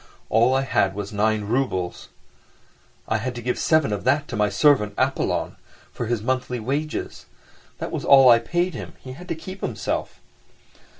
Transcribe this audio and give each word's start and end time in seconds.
All 0.29 0.55
I 0.55 0.63
had 0.63 0.95
was 0.95 1.13
nine 1.13 1.43
roubles, 1.43 2.09
I 3.07 3.17
had 3.17 3.35
to 3.35 3.41
give 3.43 3.59
seven 3.59 3.93
of 3.93 4.03
that 4.03 4.27
to 4.29 4.35
my 4.35 4.49
servant, 4.49 4.95
Apollon, 4.97 5.57
for 5.93 6.07
his 6.07 6.23
monthly 6.23 6.59
wages. 6.59 7.27
That 7.77 7.91
was 7.91 8.03
all 8.03 8.27
I 8.27 8.39
paid 8.39 8.73
him—he 8.73 9.11
had 9.11 9.27
to 9.27 9.35
keep 9.35 9.61
himself. 9.61 10.19